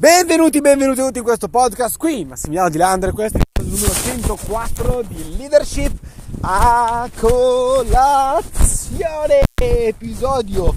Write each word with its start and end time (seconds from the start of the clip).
Benvenuti, 0.00 0.62
benvenuti 0.62 1.02
tutti 1.02 1.18
in 1.18 1.24
questo 1.24 1.48
podcast 1.48 1.98
qui, 1.98 2.24
Massimiliano 2.24 2.70
Di 2.70 2.78
Landre, 2.78 3.12
questo 3.12 3.36
è 3.36 3.42
il 3.60 3.66
numero 3.66 3.92
104 3.92 5.02
di 5.02 5.36
Leadership 5.36 5.92
a 6.40 7.06
colazione, 7.18 8.32
episodio 9.60 10.74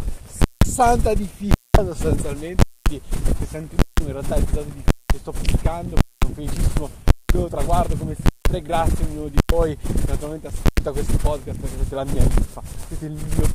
60 0.65 1.13
di 1.13 1.29
fila 1.33 1.53
sostanzialmente, 1.73 2.63
quindi 2.81 3.05
61 3.39 3.77
in 4.01 4.11
realtà 4.11 4.35
episodi 4.35 4.71
di 4.73 4.83
fila 4.83 5.21
sto 5.21 5.31
pubblicando, 5.31 5.95
sono 6.19 6.33
felicissimo, 6.33 6.89
io 7.33 7.47
traguardo 7.47 7.95
come 7.95 8.17
sempre, 8.17 8.61
grazie 8.61 9.05
a 9.05 9.07
ognuno 9.07 9.29
di 9.29 9.39
voi 9.53 9.77
che 9.77 9.93
naturalmente 10.05 10.47
ascolta 10.47 10.91
questi 10.91 11.15
podcast 11.15 11.59
perché 11.61 11.75
siete 11.77 11.95
la 11.95 12.03
mia 12.03 12.23
vita, 12.23 12.61
siete 12.89 13.05
il 13.05 13.13
mio 13.13 13.51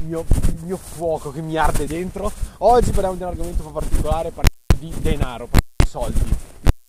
il 0.00 0.08
mio, 0.08 0.24
il 0.48 0.58
mio, 0.64 0.76
fuoco 0.78 1.30
che 1.30 1.42
mi 1.42 1.56
arde 1.56 1.86
dentro. 1.86 2.32
Oggi 2.58 2.90
parliamo 2.90 3.14
di 3.14 3.22
un 3.22 3.28
argomento 3.28 3.62
un 3.62 3.70
po' 3.70 3.78
particolare, 3.78 4.30
parliamo 4.30 4.61
di 4.82 4.92
denaro, 4.98 5.48
di 5.52 5.88
soldi, 5.88 6.20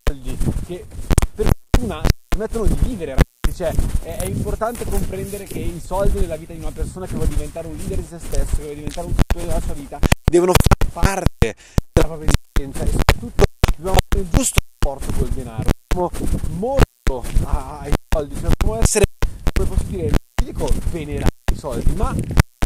soldi 0.02 0.36
che 0.66 0.84
per 1.32 1.48
fortuna 1.70 2.02
permettono 2.26 2.66
di 2.66 2.74
vivere 2.82 3.14
ragazzi, 3.14 3.54
cioè 3.54 3.72
è, 4.02 4.22
è, 4.22 4.26
importante 4.26 4.84
comprendere 4.84 5.44
che 5.44 5.60
i 5.60 5.80
soldi 5.80 6.18
nella 6.18 6.34
vita 6.34 6.52
di 6.52 6.58
una 6.58 6.72
persona 6.72 7.06
che 7.06 7.14
vuole 7.14 7.28
diventare 7.28 7.68
un 7.68 7.76
leader 7.76 7.98
di 7.98 8.06
se 8.08 8.18
stesso, 8.18 8.56
che 8.56 8.62
vuole 8.62 8.74
diventare 8.74 9.06
un 9.06 9.14
tipo 9.14 9.46
della 9.46 9.60
sua 9.60 9.74
vita, 9.74 10.00
devono 10.24 10.52
fare 10.90 10.90
parte 10.90 11.54
della 11.92 12.08
propria 12.08 12.30
esistenza. 12.32 12.82
E 12.82 12.90
soprattutto 12.90 13.44
dobbiamo 13.76 13.98
avere 14.10 14.28
il 14.28 14.36
giusto 14.36 14.60
rapporto 14.72 15.12
col 15.16 15.28
denaro, 15.28 15.70
dobbiamo 15.86 16.10
molto 16.58 17.24
ai 17.44 17.92
soldi, 18.12 18.34
cioè 18.34 18.50
dobbiamo 18.50 18.82
essere, 18.82 19.04
come 19.52 19.68
posso 19.68 19.84
dire, 19.84 20.08
non 20.08 20.50
dico 20.50 20.68
venerare 20.90 21.30
i 21.52 21.56
soldi, 21.56 21.92
ma 21.92 22.12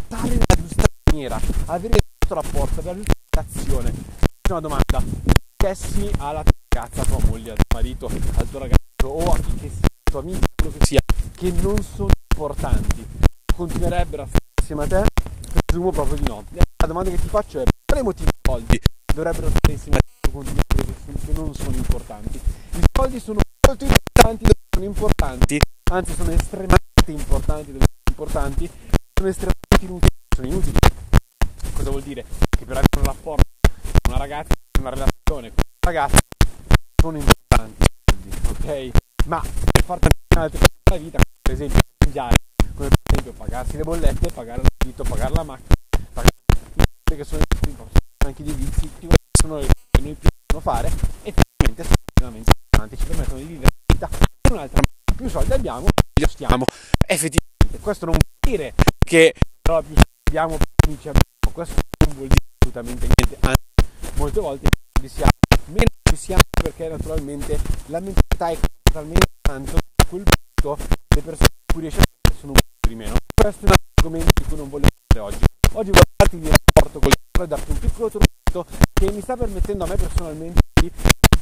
stare 0.05 0.29
nella 0.29 0.55
giusta 0.57 0.83
maniera, 1.11 1.39
avere 1.65 1.97
il 1.97 2.03
giusto 2.17 2.33
rapporto, 2.33 2.79
avere 2.79 2.97
la 2.97 3.03
giusta 3.03 3.59
azione 3.59 4.27
una 4.53 4.61
domanda. 4.61 5.03
Chiessi 5.55 6.09
alla 6.17 6.43
tua 6.43 6.53
ragazza, 6.69 7.01
a 7.01 7.05
tua 7.05 7.19
moglie, 7.27 7.51
al 7.51 7.57
tuo 7.57 7.77
marito, 7.77 8.05
al 8.07 8.49
tuo 8.49 8.59
ragazzo 8.59 9.07
o 9.07 9.31
a 9.31 9.37
chi 9.37 9.55
che 9.55 9.69
sia, 9.69 9.87
tuo 10.03 10.19
amico, 10.19 10.45
quello 10.55 10.77
che 10.77 10.85
sia, 10.85 10.99
che 11.35 11.51
non 11.51 11.83
sono 11.83 12.09
importanti, 12.31 13.07
continuerebbero 13.55 14.23
a 14.23 14.27
stare 14.27 14.45
insieme 14.61 14.83
a 14.83 14.87
te? 14.87 15.03
Presumo 15.65 15.91
proprio 15.91 16.15
di 16.15 16.27
no. 16.27 16.43
La 16.53 16.87
domanda 16.87 17.09
che 17.09 17.19
ti 17.19 17.27
faccio 17.27 17.59
è 17.59 17.63
per 17.63 17.73
quale 17.85 18.03
motivo 18.03 18.29
i 18.29 18.39
soldi 18.41 18.79
dovrebbero 19.13 19.49
stare 19.49 19.73
insieme 19.73 19.97
a 19.97 20.01
te 20.19 20.31
continuare 20.31 20.67
che 21.25 21.31
non 21.33 21.53
sono 21.53 21.75
importanti? 21.75 22.37
I 22.37 22.83
soldi 22.91 23.19
sono 23.19 23.39
molto 23.67 23.83
importanti 23.83 24.45
sono 24.71 24.85
importanti, 24.85 25.59
anzi 25.91 26.13
sono 26.13 26.31
estremamente 26.31 26.79
importanti 27.07 27.71
sono 27.71 27.85
importanti, 28.07 28.69
sono 29.13 29.29
estremamente 29.29 29.85
inutili 29.85 30.11
sono 30.35 30.47
inutili. 30.47 30.77
Cosa 31.73 31.89
vuol 31.89 32.03
dire? 32.03 32.23
Che 32.49 32.65
per 32.65 32.77
avere 32.77 32.97
un 32.97 33.03
rapporto 33.03 33.48
una 34.09 34.17
ragazza, 34.17 34.55
una 34.79 34.89
relazione 34.89 35.49
con 35.53 35.63
una 35.81 35.93
ragazza 35.93 36.17
sono 36.99 37.17
importanti, 37.17 37.85
ok? 38.49 38.89
Ma 39.27 39.39
per 39.39 39.83
far 39.83 39.99
tante 39.99 40.17
altre 40.35 40.59
cose 40.59 40.69
nella 40.89 41.03
vita, 41.03 41.19
per 41.41 41.53
esempio 41.53 41.79
mangiare, 42.03 42.35
come 42.73 42.89
per 42.89 42.97
esempio 43.11 43.33
pagarsi 43.33 43.77
le 43.77 43.83
bollette, 43.83 44.31
pagare 44.31 44.61
l'affitto, 44.63 45.03
pagare 45.03 45.33
la 45.33 45.43
macchina, 45.43 45.75
pagare 46.11 46.33
le 47.05 47.15
che 47.15 47.23
sono 47.23 47.43
importanti, 47.67 47.99
anche 48.25 48.43
dei 48.43 48.53
vizi, 48.53 48.89
sono 49.31 49.57
le 49.57 49.67
cose 49.67 49.85
che 49.91 50.01
noi 50.01 50.15
possiamo 50.15 50.59
fare 50.59 50.87
e 51.21 51.29
effettivamente 51.29 51.83
sono 51.83 51.95
estremamente 52.05 52.51
importanti, 52.51 52.97
ci 52.97 53.05
permettono 53.05 53.37
di 53.37 53.45
vivere 53.45 53.69
la 53.69 53.93
vita 53.93 54.09
in 54.49 54.53
un'altra 54.53 54.81
maniera. 54.81 55.15
Più 55.15 55.29
soldi 55.29 55.53
abbiamo, 55.53 55.85
più 56.13 56.27
stiamo. 56.27 56.65
Effettivamente, 57.05 57.79
questo 57.79 58.05
non 58.05 58.15
vuol 58.17 58.53
dire 58.57 58.73
che 58.97 59.35
però 59.61 59.81
più 59.81 59.93
soldi 59.93 60.29
abbiamo, 60.29 60.57
più 60.57 60.97
ci 60.97 61.09
abbiamo, 61.09 61.53
questo 61.53 61.75
non 62.07 62.15
vuol 62.15 62.27
dire 62.27 62.41
assolutamente 62.57 63.05
niente, 63.05 63.37
anzi 63.45 63.68
molte 64.15 64.39
volte 64.39 64.67
ci 64.99 65.07
siamo, 65.07 65.31
meno 65.65 65.85
ci 66.03 66.15
siamo 66.15 66.41
perché 66.49 66.87
naturalmente 66.87 67.59
la 67.87 67.99
mentalità 67.99 68.49
è 68.49 68.57
totalmente 68.83 69.27
tanto 69.41 69.77
a 69.77 70.05
quel 70.07 70.23
punto 70.23 70.77
le 71.15 71.21
persone 71.21 71.47
a 71.47 71.73
cui 71.73 71.81
riesce 71.81 71.99
a 71.99 72.03
fare 72.03 72.39
sono 72.39 72.51
un 72.53 72.59
po' 72.79 72.87
di 72.87 72.95
meno. 72.95 73.15
Questo 73.33 73.65
è 73.65 73.69
un 73.69 73.75
argomento 73.95 74.31
di 74.35 74.47
cui 74.47 74.57
non 74.57 74.69
voglio 74.69 74.87
parlare 75.07 75.35
oggi. 75.35 75.45
Oggi 75.73 75.89
voglio 75.91 76.03
darti 76.15 76.35
un 76.35 76.49
rapporto 76.49 76.99
con 76.99 77.09
il 77.09 77.17
e 77.43 77.47
darti 77.47 77.71
un 77.71 77.79
piccolo 77.79 78.09
trucchetto 78.09 78.65
che 78.91 79.11
mi 79.11 79.21
sta 79.21 79.37
permettendo 79.37 79.83
a 79.83 79.87
me 79.87 79.95
personalmente 79.95 80.59
di 80.81 80.91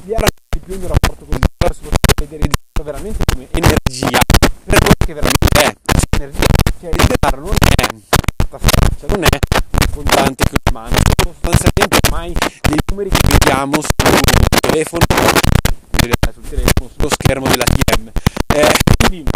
avviare 0.00 0.28
di 0.48 0.58
più 0.60 0.74
il 0.74 0.78
mio 0.78 0.88
rapporto 0.88 1.24
con 1.24 1.34
il 1.34 1.40
denaro, 1.40 1.74
soprattutto 1.74 2.24
vedere 2.24 2.44
il 2.44 2.52
denaro 2.54 2.92
veramente 2.92 3.24
come 3.24 3.48
energia, 3.50 4.20
per 4.64 4.78
quello 4.78 4.94
che 4.98 5.14
veramente 5.14 5.48
è, 5.58 5.74
energia, 6.16 6.46
cioè 6.78 6.90
il 6.90 7.06
denaro 7.06 7.40
non 7.40 7.54
è 7.54 7.78
cioè 8.98 9.10
non 9.10 9.24
è 9.24 9.28
un 9.28 9.92
contante 9.92 10.44
che 10.44 10.56
una 10.70 10.80
mano, 10.80 10.96
sostanzialmente 11.22 12.07
ormai 12.18 12.34
dei 12.62 12.78
numeri 12.90 13.10
che 13.10 13.28
vediamo 13.28 13.74
sul 13.74 13.94
telefono, 14.60 15.04
sul 15.90 16.48
telefono, 16.48 16.90
sullo 16.92 17.08
schermo 17.08 17.46
dell'ATM. 17.46 18.10
Eh, 18.54 18.74
quindi 19.06 19.30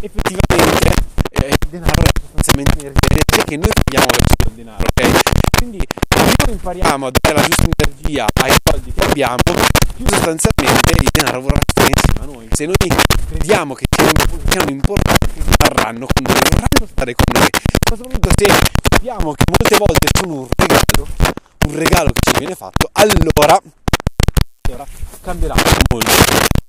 effettivamente 0.00 0.94
eh, 1.30 1.48
il 1.48 1.68
denaro 1.68 2.02
è 2.02 2.20
sostanzialmente 2.20 2.78
energia 2.78 3.44
che 3.44 3.56
noi 3.56 3.70
abbiamo 3.84 4.06
verso 4.06 4.48
il 4.48 4.52
denaro, 4.54 4.84
ok? 4.88 5.20
Quindi 5.58 5.86
più 6.08 6.52
impariamo 6.52 7.06
a 7.06 7.10
dare 7.12 7.34
la 7.34 7.42
giusta 7.42 7.66
energia 7.76 8.26
ai 8.40 8.54
soldi 8.64 8.92
che 8.94 9.04
abbiamo, 9.04 9.36
più 9.96 10.06
sostanzialmente 10.08 10.92
il 11.02 11.08
denaro 11.12 11.40
vorrà 11.42 11.60
stare 11.66 11.92
insieme 11.92 12.20
a 12.20 12.34
noi. 12.34 12.48
Se 12.50 12.64
noi 12.64 12.76
crediamo 13.28 13.74
che 13.74 13.84
siano 14.48 14.70
importanti, 14.70 15.28
rimarranno 15.36 16.06
con 16.06 16.24
noi, 16.24 16.40
vorranno 16.48 16.86
stare 16.88 17.14
con 17.14 17.26
noi. 17.38 17.48
Ma 17.90 17.96
soprattutto 17.96 18.30
se 18.34 18.46
sappiamo 18.88 19.32
che 19.32 19.44
molte 19.48 19.76
volte 19.76 20.08
sono 20.16 20.34
un 20.34 20.48
regalo, 20.56 21.39
un 21.66 21.74
regalo 21.76 22.12
che 22.12 22.20
ci 22.32 22.38
viene 22.38 22.54
fatto, 22.54 22.88
allora, 22.92 23.60
allora 24.68 24.86
cambierà 25.22 25.54
molto, 25.90 26.10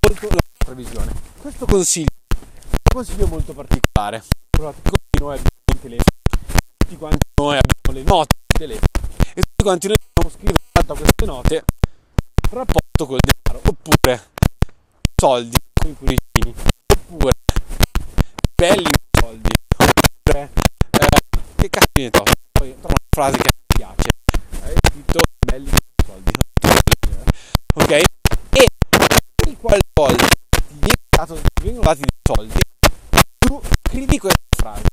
molto 0.08 0.28
la 0.28 0.36
nostra 0.36 0.74
visione. 0.74 1.14
Questo 1.40 1.66
consiglio, 1.66 2.10
un 2.30 2.78
consiglio 2.94 3.28
molto 3.28 3.54
particolare. 3.54 4.24
Tutti 4.52 5.20
noi 5.20 5.38
abbiamo 5.38 5.50
il 5.74 5.80
telefono, 5.80 6.18
tutti 6.78 6.98
quanti 6.98 7.28
noi 7.42 7.58
abbiamo 7.58 8.00
le 8.00 8.04
note 8.04 8.36
del 8.46 8.68
telefono 8.68 8.88
e 9.34 9.42
tutti 9.42 9.64
quanti 9.64 9.88
noi 9.88 9.98
dobbiamo 10.14 10.38
scrivere 10.38 10.58
a 10.74 10.94
queste 10.94 11.26
note 11.26 11.66
rapporto 12.52 13.06
col 13.08 13.20
denaro, 13.20 13.62
oppure 13.66 14.30
soldi 15.16 15.58
con 15.74 15.90
i 15.90 15.96
cuoricini, 15.96 16.54
oppure 16.94 17.32
belli 18.56 18.90
soldi, 19.20 19.50
oppure 19.78 20.52
eh, 20.92 21.08
che 21.56 21.70
cazzo 21.70 21.88
ne 21.96 22.10
so, 22.14 22.24
poi 22.52 22.76
trovo 22.80 22.88
una 22.88 23.08
frase 23.10 23.38
che 23.38 23.50
mi 23.56 23.76
piace, 23.78 24.10
hai 24.64 24.76
scritto 24.86 25.20
belli 25.40 25.72
soldi, 26.06 26.32
ok? 27.74 27.92
E 28.52 28.68
qualvolta 29.58 30.28
ti 30.28 31.62
viene 31.62 31.71
dato, 31.82 31.96
ti 31.96 31.96
vengono 31.96 31.96
dati 31.96 32.02
dei 32.02 32.36
soldi, 32.36 32.60
tu 33.40 33.62
scrivi 33.88 34.18
questa 34.20 34.40
frase, 34.56 34.84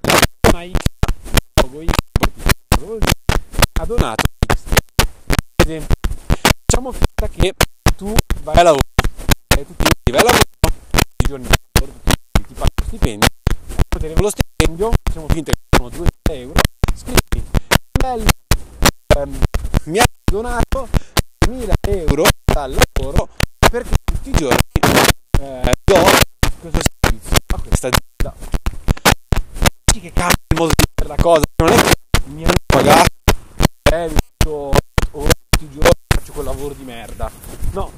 la 0.00 0.18
mai 0.52 0.72
ha 3.80 3.86
donato. 3.86 4.24
Per 4.46 5.66
esempio, 5.66 5.94
diciamo 6.64 6.92
finta 6.92 7.28
che 7.28 7.54
tu 7.96 8.14
vai 8.42 8.56
a 8.56 8.62
lavoro, 8.62 8.82
e 9.56 9.66
tu 9.66 9.74
ti 9.76 10.10
vai 10.12 10.20
a 10.20 10.24
lavoro, 10.24 10.42
i 11.22 11.26
giorni 11.26 11.46
di 11.46 12.44
ti 12.46 12.54
pagano 12.54 12.72
lo 12.78 12.84
stipendio, 12.84 13.28
lo 14.20 14.30
stipendio, 14.30 14.90
diciamo 15.02 15.28
finta 15.28 15.52
che 15.52 15.58
sono 15.76 15.88
200 15.88 16.32
euro, 16.32 16.60
scrivi, 16.94 17.44
bello, 17.92 18.30
ehm, 19.16 19.38
mi 19.84 19.98
ha 19.98 20.04
donato 20.24 20.88
1000 21.48 21.74
euro 21.88 22.24
dal 22.44 22.74
lavoro 22.74 23.28
perché 23.58 23.94
tutti 24.04 24.28
i 24.30 24.32
giorni 24.32 24.58
eh, 25.40 25.74
do 25.84 25.94
questo 26.60 26.80
servizio 27.00 27.36
a 27.54 27.60
questa 27.60 27.88
azienda. 27.88 28.34
Dici 29.84 29.93
che 30.04 30.12
cambia 30.12 30.36
il 30.48 30.58
modo 30.58 30.72
di 30.76 30.84
fare 30.94 31.08
la 31.08 31.22
cosa, 31.22 31.44
non 31.62 31.72
è 31.72 31.82
che 31.82 32.20
mi 32.26 32.44
hanno 32.44 32.52
pagato, 32.66 33.08
eh, 33.90 34.14
o 34.44 34.70
tutti 35.48 35.64
i 35.64 35.70
giorni 35.70 35.90
faccio 36.06 36.32
quel 36.32 36.44
lavoro 36.44 36.74
di 36.74 36.84
merda. 36.84 37.30
No, 37.72 37.90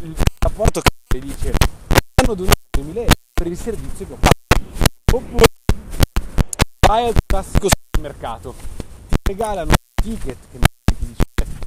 il 0.00 0.16
rapporto 0.38 0.80
che 0.80 1.18
dice 1.18 1.52
hanno 2.22 2.34
donato 2.34 2.56
2000 2.70 3.00
euro 3.00 3.12
per 3.34 3.46
il 3.46 3.58
servizio 3.58 4.06
che 4.06 4.12
ho 4.12 4.16
fatto. 4.18 5.16
Oppure 5.16 5.44
vai 6.86 7.08
al 7.08 7.14
classico 7.26 7.68
supermercato, 7.68 8.54
ti 9.08 9.16
regalano 9.24 9.68
un 9.68 10.02
ticket 10.02 10.38
che 10.50 10.58
ti 10.58 10.94
dice 10.98 11.24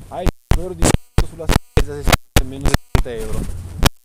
hai 0.07 0.25
5 0.55 0.61
euro 0.63 0.73
di 0.73 0.81
sconto 0.81 1.27
sulla 1.27 1.45
spesa 1.45 2.01
se 2.01 2.11
sei 2.33 2.47
meno 2.47 2.67
70 2.95 3.23
euro. 3.23 3.39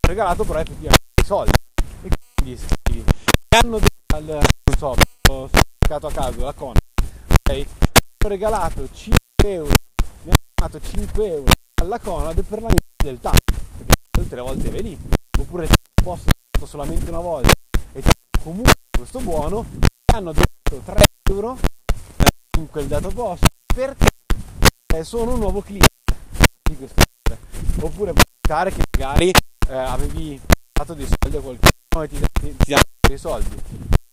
Regalato 0.07 0.45
però 0.45 0.59
effettivamente 0.59 1.23
i 1.23 1.25
soldi. 1.25 1.53
E 2.03 2.09
quindi 2.35 2.59
scrivi, 2.59 3.05
hanno 3.57 3.81
al, 4.15 4.25
non 4.25 4.77
so, 4.77 4.95
ho 5.89 6.01
cercato 6.01 6.07
a 6.09 6.13
caso 6.13 6.45
la 6.45 6.53
con, 6.53 6.75
ok? 6.75 7.51
Mi 7.51 7.67
hanno 7.81 8.29
regalato 8.29 8.89
5 8.93 9.17
euro, 9.45 9.73
mi 10.25 10.31
hanno 10.31 10.37
donato 10.55 10.81
5 10.81 11.27
euro 11.27 11.53
alla 11.81 11.99
Conad 11.99 12.43
per 12.43 12.61
la 12.61 12.71
del 13.03 13.19
TAP, 13.19 13.39
perché 13.79 13.95
tutte 14.11 14.37
volte 14.37 14.69
vedi, 14.69 14.99
oppure 15.39 15.67
ti 15.67 15.75
posso 16.03 16.27
solamente 16.65 17.09
una 17.09 17.21
volta. 17.21 17.53
E 17.93 18.03
comunque 18.43 18.75
questo 18.91 19.21
buono, 19.21 19.65
hanno 20.13 20.33
dato 20.33 20.83
3 20.85 21.05
euro 21.31 21.59
in 22.59 22.69
quel 22.69 22.87
dato 22.87 23.09
posto 23.09 23.47
perché 23.75 25.05
sono 25.05 25.33
un 25.33 25.39
nuovo 25.39 25.63
cliente 25.63 25.87
di 26.69 26.77
questo 26.77 27.03
oppure 27.81 28.13
capitare 28.13 28.73
che 28.73 28.83
magari 28.99 29.31
eh, 29.69 29.75
avevi 29.75 30.39
dato 30.71 30.93
dei 30.93 31.07
soldi 31.07 31.37
a 31.37 31.41
qualcuno 31.41 32.03
e 32.03 32.09
ti, 32.09 32.21
ti, 32.33 32.57
ti 32.59 32.75
dei 33.09 33.19
soldi. 33.19 33.55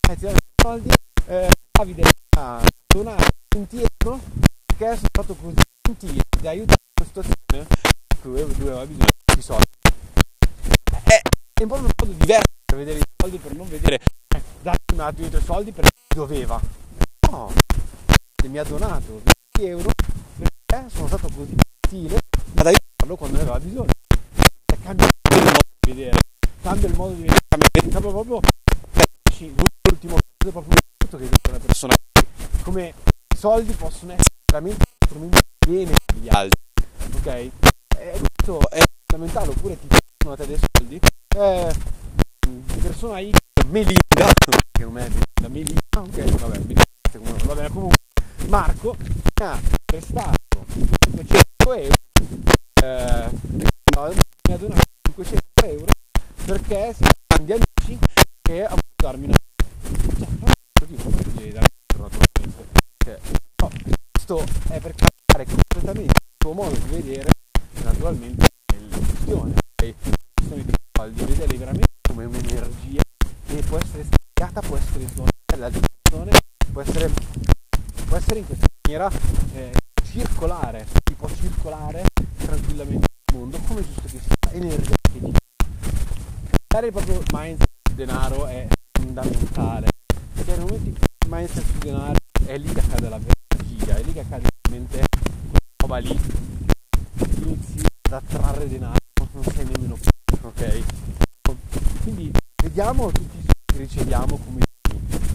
Eh, 0.08 0.16
ti 0.16 0.22
danno 0.22 0.38
dei 0.38 0.64
soldi 0.64 0.90
eh, 1.28 1.50
Davide 1.76 2.10
ha 2.38 2.62
donato 2.88 3.28
20 3.54 3.76
euro 3.76 4.20
perché 4.66 4.96
sono 4.96 5.08
stato 5.12 5.36
così 5.36 5.56
gentile 5.82 6.22
di 6.40 6.48
aiutare 6.48 6.80
una 7.02 7.06
situazione 7.06 7.68
in 8.16 8.22
cui 8.22 8.40
aveva 8.40 8.86
bisogno 8.86 9.06
di 9.36 9.42
soldi. 9.42 9.66
È, 11.04 11.22
è 11.54 11.62
un 11.64 11.68
po' 11.68 11.76
un 11.76 11.82
modo 11.82 12.12
diverso 12.14 12.54
per 12.64 12.78
vedere 12.78 13.00
i 13.00 13.04
soldi 13.22 13.38
per 13.40 13.56
non 13.56 13.68
vedere 13.68 13.96
eh, 13.96 14.42
datti 14.62 14.94
un 14.94 15.00
attimo 15.02 15.28
i 15.28 15.42
soldi 15.44 15.72
perché 15.74 15.92
doveva. 16.16 16.62
No 17.30 17.52
mi 18.48 18.58
ha 18.60 18.64
donato 18.64 19.22
20 19.58 19.70
euro 19.70 19.92
perché 20.38 20.90
sono 20.90 21.08
stato 21.08 21.28
così 21.28 21.56
gentile 21.82 22.22
ad 22.56 22.68
aiutarlo 22.68 23.18
quando 23.18 23.36
ne 23.36 23.42
aveva 23.42 23.60
bisogno. 23.60 23.92
E 24.66 24.78
cambia 24.82 25.06
il 25.08 25.44
modo 25.44 25.60
di 25.82 25.92
vedere 25.92 26.20
cambia 26.62 26.88
il 26.88 26.96
modo 26.96 27.14
di 27.14 27.22
vedere. 27.24 27.42
Cambia 27.90 28.10
proprio 28.12 28.40
l'ultimo 29.84 30.18
proprio 30.38 30.84
che 31.18 31.18
vede 31.18 31.38
una 31.50 31.60
persona 31.60 31.96
come 32.76 32.94
i 33.34 33.38
soldi 33.38 33.72
possono 33.72 34.12
essere 34.12 34.36
veramente 34.52 34.84
strumenti 35.06 35.40
bene 35.66 35.96
degli 36.14 36.28
altri 36.28 36.62
ok? 37.16 37.26
E 37.28 37.52
questo 38.36 38.70
è 38.70 38.84
fondamentale 39.06 39.50
oppure 39.52 39.80
ti 39.80 39.88
possono 39.88 40.34
a 40.34 40.36
te 40.36 40.46
dei 40.46 40.60
soldi? 40.74 41.00
Eh, 41.38 41.74
di 42.46 42.80
persona 42.82 43.22
X 43.22 43.38
Melinda 43.68 44.30
che 44.74 44.84
non 44.84 44.98
è 44.98 45.08
Melinda 45.08 45.48
Melinda 45.48 45.82
ok 46.00 46.38
vabbè 46.38 46.58
Melinda, 46.58 47.46
va 47.46 47.54
bene 47.56 47.70
comunque. 47.70 47.98
Marco 48.48 48.98
mi 49.00 49.46
ha 49.46 49.62
prestato 49.86 50.66
500 50.74 51.74
euro 51.74 51.96
eh, 52.84 53.30
no, 53.96 54.14
mi 54.50 54.54
ha 54.54 54.58
donato 54.58 54.82
500 55.14 55.42
euro 55.64 55.86
perché 56.46 56.94
siamo 56.94 57.12
grandi 57.26 57.52
amici 57.54 58.00
e 58.50 58.62
voluto 58.68 58.84
darmi 58.98 59.26
una 59.28 59.36
cioè, 60.78 61.75
questo 64.26 64.44
è 64.70 64.80
per 64.80 64.96
cambiare 64.96 65.46
completamente 65.46 66.14
il 66.18 66.36
tuo 66.38 66.54
modo 66.54 66.76
di 66.76 66.90
vedere 66.90 67.30
naturalmente 67.84 68.48
le 68.74 68.98
questioni 68.98 69.54
le 69.84 69.96
questioni 70.34 70.66
di 70.66 70.74
soldi 70.98 71.24
vederli 71.26 71.58
veramente 71.58 71.94
come 72.10 72.26
un'energia 72.26 73.02
che 73.46 73.62
può 73.62 73.78
essere 73.78 74.04
spiegata 74.04 74.62
può 74.62 74.78
essere 74.78 75.08
suonata 75.14 75.38
dall'altra 75.46 75.82
persone 76.02 76.32
può 76.72 76.82
essere, 76.82 77.12
può 78.08 78.18
essere 78.18 78.40
in 78.40 78.46
questa 78.48 78.66
maniera 78.82 79.12
eh, 79.54 79.72
circolare 80.04 80.88
si 80.88 81.14
può 81.14 81.30
circolare 81.30 82.04
tranquillamente 82.38 83.08
nel 83.32 83.40
mondo 83.40 83.60
come 83.60 83.84
giusto 83.84 84.02
che 84.02 84.20
sia 84.20 84.54
energia 84.54 84.96
che 85.02 85.20
dica 85.20 85.38
dare 86.68 86.92
proprio 86.92 87.22
mindset 87.32 87.70
denaro 87.94 88.48
è 88.48 88.68
fondamentale 88.92 89.88
perché 90.34 90.52
nel 90.52 90.62
momento 90.62 90.88
in 90.88 90.94
cui 90.96 91.06
il 91.26 91.30
mindset 91.30 91.64
sul 91.64 91.78
denaro 91.78 92.18
è 92.48 92.58
lì 92.58 92.74
che 92.74 92.80
accade 92.80 93.10
la 93.10 93.20
energia, 93.86 93.96
è 93.98 94.04
lì 94.04 94.14
che 94.14 94.20
accade 94.20 94.48
veramente 94.68 95.06
roba 95.78 95.98
lì. 95.98 96.20
Inizi 97.44 97.86
ad 98.10 98.14
attrarre 98.14 98.68
denaro 98.68 98.96
non 99.34 99.44
sei 99.44 99.66
nemmeno 99.66 99.98
ok? 100.42 100.84
Quindi 102.04 102.32
vediamo 102.64 103.12
tutti 103.12 103.38
i 103.38 103.46
che 103.66 103.78
riceviamo 103.78 104.38
come 104.38 104.62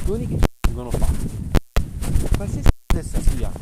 doni 0.05 0.27
che 0.27 0.39
ci 0.39 0.47
vengono 0.67 0.91
fatti 0.91 1.49
qualsiasi 2.37 2.69
cosa 2.87 3.21
sia 3.21 3.53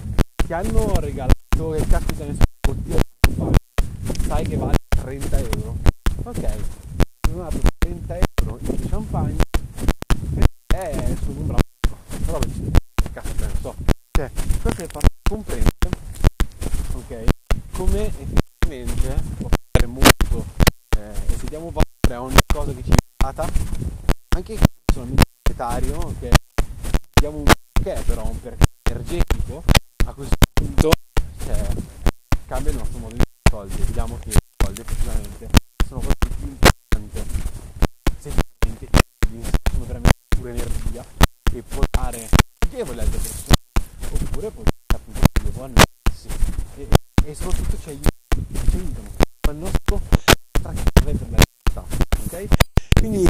ti 0.46 0.52
hanno 0.52 0.94
regalato 1.00 1.70
che 1.70 1.86
caspita 1.88 2.24
ne 2.24 2.34
so 2.34 2.42
bottiglia 2.60 3.00
sai 4.26 4.46
che 4.46 4.56
vale 4.56 4.76
30 4.88 5.38
euro. 5.38 5.76
Ok 6.22 6.40
ti 6.40 7.30
hanno 7.30 7.42
dato 7.42 7.60
30 7.78 8.14
euro 8.14 8.58
in 8.60 8.88
champagne 8.88 9.36
è 10.66 11.16
su 11.22 11.30
un 11.30 11.46
bravo 11.46 11.62
però 12.24 12.38
cazzo 13.12 13.34
ne 13.38 13.52
so 13.60 13.74
cioè 14.18 14.30
questo 14.62 14.82
è 14.82 14.86
fatto 14.86 15.06
comprendere 15.28 15.90
ok 16.92 17.24
come 17.88 18.06
effettivamente 18.06 19.22
può 19.38 19.48
essere 19.48 19.86
molto 19.86 20.44
eh, 20.96 21.32
e 21.32 21.38
se 21.38 21.46
diamo 21.46 21.70
valore 21.70 22.14
a 22.14 22.22
ogni 22.22 22.36
cosa 22.46 22.72
che 22.72 22.82
ci 22.84 22.90
è 22.90 22.94
data 23.16 23.50
anche 24.36 24.58
solamente 24.92 25.22
monetario 25.48 25.96
ok 25.96 26.28
diamo 27.18 27.38
un 27.38 27.44
perché 27.72 28.02
però 28.02 28.28
un 28.28 28.40
perché 28.40 28.64
energetico 28.90 29.64
a 30.04 30.12
questo 30.12 30.36
punto 30.52 30.90
cioè, 31.44 31.66
cambia 32.46 32.72
il 32.72 32.76
nostro 32.76 32.98
modo 32.98 33.14
di 33.14 33.22
soldi 33.50 33.74
vediamo 33.76 34.18
che 34.18 34.28
i 34.28 34.36
soldi 34.62 34.80
effettivamente 34.80 35.48
sono 35.86 36.00
cose 36.00 36.34
più 36.36 36.46
importanti 36.46 37.42
se 38.18 38.28
effettivamente 38.28 38.98
sono 39.70 39.84
veramente 39.86 40.18
pure 40.36 40.50
energia 40.50 41.04
e 41.52 41.62
può 41.62 41.82
dare 41.90 42.28
piacevole 42.58 43.00
alle 43.00 43.02
altre 43.02 43.18
persone 43.18 43.56
oppure 44.10 44.50
può 44.50 44.62
dare 44.62 45.02
appunto 45.02 45.20
piacevole 45.32 45.64
a 45.64 45.68
noi 45.68 45.84
stessi 46.12 47.17
e, 47.28 47.34
soprattutto 47.34 47.78
ci 47.78 47.88
aiutano 47.90 48.16
ci 48.70 48.76
aiutano 48.76 49.10
al 49.48 49.56
nostro 49.56 50.00
tracciare 50.50 50.90
per 50.92 51.30
la 51.30 51.36
realtà 51.36 51.96
ok? 52.24 52.46
Quindi 52.98 53.28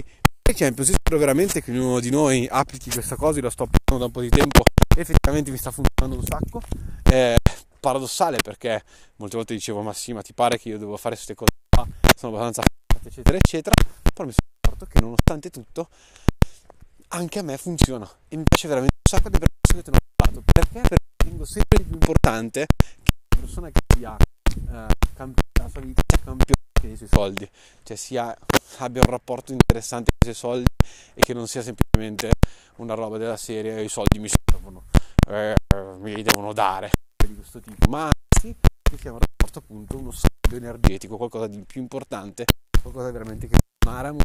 Champions, 0.49 0.89
io 0.89 0.95
spero 0.95 1.19
veramente 1.19 1.63
che 1.63 1.71
ognuno 1.71 2.01
di 2.01 2.11
noi 2.11 2.49
applichi 2.51 2.91
questa 2.91 3.17
cosa, 3.17 3.37
io 3.37 3.45
la 3.45 3.51
sto 3.51 3.65
applicando 3.65 4.03
da 4.03 4.07
un 4.07 4.11
po' 4.13 4.23
di 4.23 4.29
tempo 4.31 4.63
effettivamente 4.97 5.51
mi 5.51 5.59
sta 5.59 5.71
funzionando 5.71 6.21
un 6.21 6.27
sacco 6.27 6.61
è 7.03 7.37
paradossale 7.79 8.39
perché 8.43 8.83
molte 9.17 9.37
volte 9.37 9.55
dicevo 9.55 9.83
ma 9.83 9.93
sì 9.93 10.13
ma 10.13 10.23
ti 10.23 10.33
pare 10.33 10.59
che 10.59 10.71
io 10.71 10.79
devo 10.79 10.97
fare 10.97 11.15
queste 11.15 11.35
cose 11.35 11.53
qua? 11.69 11.87
Sono 12.17 12.37
abbastanza 12.37 12.63
eccetera 13.05 13.37
eccetera 13.37 13.75
però 14.13 14.27
mi 14.27 14.35
sono 14.35 14.49
accorto 14.61 14.87
che 14.87 15.01
nonostante 15.01 15.51
tutto 15.51 15.89
anche 17.09 17.39
a 17.39 17.43
me 17.43 17.57
funziona. 17.57 18.09
E 18.29 18.37
mi 18.37 18.45
piace 18.45 18.69
veramente 18.69 18.97
un 18.97 19.19
sacco 19.19 19.29
di 19.31 19.39
persone 19.39 19.83
che 19.83 19.91
ho 19.91 20.01
parlato. 20.15 20.43
Perché? 20.53 20.81
perché 20.81 21.05
ritengo 21.23 21.45
sempre 21.45 21.83
più 21.83 21.93
importante 21.95 22.67
persona 23.39 23.71
che 23.71 23.81
sia 23.95 24.17
eh, 24.17 24.87
della 25.15 25.69
sua 25.69 25.81
vita 25.81 26.03
campione 26.25 26.57
dei 26.81 26.97
suoi 26.97 27.09
soldi 27.09 27.51
cioè 27.83 27.97
sia, 27.97 28.37
abbia 28.79 29.03
un 29.03 29.11
rapporto 29.11 29.53
interessante 29.53 30.13
con 30.17 30.31
i 30.31 30.35
suoi 30.35 30.53
soldi 30.53 30.71
e 31.15 31.23
che 31.23 31.35
non 31.35 31.47
sia 31.47 31.63
semplicemente 31.63 32.31
una 32.77 32.95
roba 32.95 33.19
della 33.19 33.37
serie 33.37 33.83
i 33.83 33.89
soldi 33.89 34.19
mi 34.19 34.29
servono 34.29 34.85
eh, 35.29 35.55
me 35.99 36.15
li 36.15 36.23
devono 36.23 36.53
dare 36.53 36.91
di 37.27 37.35
questo 37.35 37.61
tipo 37.61 37.89
ma 37.89 38.05
anzi 38.05 38.55
che 38.83 38.97
sia 38.97 39.13
un 39.13 39.19
rapporto 39.19 39.59
appunto 39.59 39.97
uno 39.97 40.13
scambio 40.13 40.59
energetico 40.59 41.17
qualcosa 41.17 41.47
di 41.47 41.63
più 41.67 41.81
importante 41.81 42.45
qualcosa 42.81 43.11
veramente 43.11 43.49
che 43.49 43.57
Maramo 43.85 44.21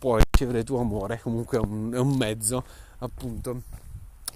puoi 0.00 0.22
ricevere 0.30 0.64
tuo 0.64 0.80
amore, 0.80 1.20
comunque 1.20 1.58
è 1.58 1.60
un, 1.60 1.92
è 1.92 1.98
un 1.98 2.16
mezzo 2.16 2.64
appunto 2.98 3.62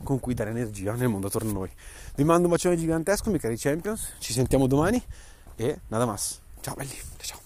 con 0.02 0.20
cui 0.20 0.34
dare 0.34 0.50
energia 0.50 0.94
nel 0.94 1.08
mondo 1.08 1.28
attorno 1.28 1.50
a 1.50 1.52
noi. 1.52 1.70
Vi 2.16 2.24
mando 2.24 2.44
un 2.44 2.50
bacione 2.50 2.76
gigantesco, 2.76 3.28
miei 3.28 3.40
cari 3.40 3.56
Champions, 3.56 4.14
ci 4.18 4.32
sentiamo 4.32 4.66
domani 4.66 5.02
e 5.56 5.80
nada 5.88 6.06
más. 6.06 6.40
Ciao 6.60 6.74
belli, 6.74 6.96
ciao. 7.18 7.43